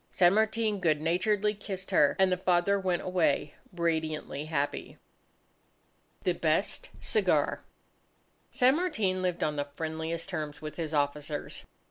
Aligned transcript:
San 0.11 0.33
Martin 0.33 0.79
good 0.79 0.99
naturedly 0.99 1.53
kissed 1.53 1.91
her, 1.91 2.15
and 2.17 2.31
the 2.31 2.37
father 2.37 2.79
went 2.79 3.03
away 3.03 3.53
radiantly 3.71 4.45
happy. 4.45 4.97
The 6.23 6.33
Best 6.33 6.89
Cigar 6.99 7.61
San 8.49 8.77
Martin 8.77 9.21
lived 9.21 9.43
on 9.43 9.57
the 9.57 9.67
friendliest 9.75 10.27
terms 10.27 10.59
with 10.59 10.77
his 10.77 10.95
officers. 10.95 11.67